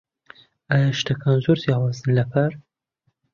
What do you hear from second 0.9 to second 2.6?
شتەکان زۆر جیاوازن لە پار؟